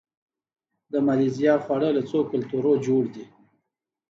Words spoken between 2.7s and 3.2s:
جوړ